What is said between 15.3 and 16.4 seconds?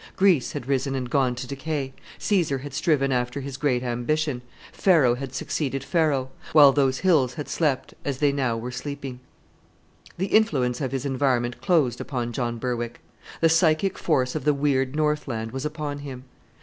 was upon him.